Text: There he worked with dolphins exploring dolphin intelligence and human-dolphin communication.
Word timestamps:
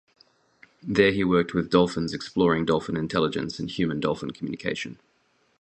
There 0.81 1.11
he 1.11 1.23
worked 1.23 1.53
with 1.53 1.69
dolphins 1.69 2.11
exploring 2.11 2.65
dolphin 2.65 2.97
intelligence 2.97 3.59
and 3.59 3.69
human-dolphin 3.69 4.31
communication. 4.31 4.97